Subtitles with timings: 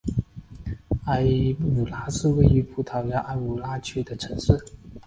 [1.05, 4.59] 埃武拉是位于葡萄牙埃武拉区的城市。